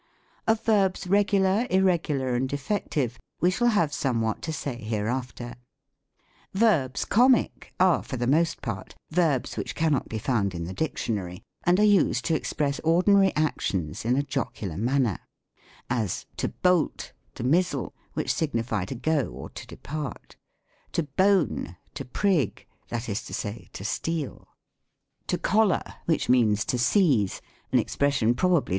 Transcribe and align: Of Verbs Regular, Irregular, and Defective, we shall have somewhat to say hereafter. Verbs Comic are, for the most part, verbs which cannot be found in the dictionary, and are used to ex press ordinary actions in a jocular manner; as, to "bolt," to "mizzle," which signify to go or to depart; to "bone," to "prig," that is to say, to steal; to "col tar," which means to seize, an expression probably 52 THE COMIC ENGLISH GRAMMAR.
Of 0.47 0.63
Verbs 0.63 1.05
Regular, 1.05 1.67
Irregular, 1.69 2.33
and 2.33 2.49
Defective, 2.49 3.19
we 3.39 3.51
shall 3.51 3.67
have 3.67 3.93
somewhat 3.93 4.41
to 4.41 4.51
say 4.51 4.81
hereafter. 4.81 5.57
Verbs 6.55 7.05
Comic 7.05 7.71
are, 7.79 8.01
for 8.01 8.17
the 8.17 8.25
most 8.25 8.63
part, 8.63 8.95
verbs 9.11 9.57
which 9.57 9.75
cannot 9.75 10.09
be 10.09 10.17
found 10.17 10.55
in 10.55 10.63
the 10.63 10.73
dictionary, 10.73 11.43
and 11.65 11.79
are 11.79 11.83
used 11.83 12.25
to 12.25 12.33
ex 12.35 12.51
press 12.51 12.79
ordinary 12.79 13.31
actions 13.35 14.03
in 14.03 14.15
a 14.15 14.23
jocular 14.23 14.75
manner; 14.75 15.19
as, 15.87 16.25
to 16.37 16.47
"bolt," 16.47 17.13
to 17.35 17.43
"mizzle," 17.43 17.93
which 18.15 18.33
signify 18.33 18.85
to 18.85 18.95
go 18.95 19.27
or 19.27 19.51
to 19.51 19.67
depart; 19.67 20.35
to 20.93 21.03
"bone," 21.03 21.77
to 21.93 22.05
"prig," 22.05 22.65
that 22.87 23.07
is 23.07 23.23
to 23.25 23.35
say, 23.35 23.69
to 23.71 23.83
steal; 23.85 24.47
to 25.27 25.37
"col 25.37 25.69
tar," 25.69 25.97
which 26.05 26.27
means 26.27 26.65
to 26.65 26.79
seize, 26.79 27.39
an 27.71 27.77
expression 27.77 28.33
probably 28.33 28.33
52 28.33 28.33
THE 28.33 28.39
COMIC 28.39 28.41
ENGLISH 28.49 28.65
GRAMMAR. 28.65 28.69